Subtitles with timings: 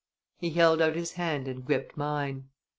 [0.39, 2.49] He held out his hand and gripped mine.